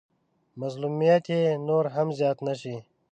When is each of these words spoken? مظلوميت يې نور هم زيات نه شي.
مظلوميت 0.61 1.25
يې 1.33 1.41
نور 1.67 1.85
هم 1.95 2.07
زيات 2.19 2.37
نه 2.47 2.53
شي. 2.61 2.75